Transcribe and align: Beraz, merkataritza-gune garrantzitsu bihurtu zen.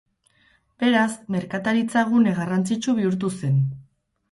Beraz, 0.83 1.11
merkataritza-gune 1.35 2.35
garrantzitsu 2.41 2.99
bihurtu 3.03 3.33
zen. 3.39 3.63